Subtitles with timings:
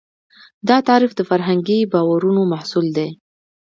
[0.67, 3.09] دا تعریف د فرهنګي باورونو محصول دی.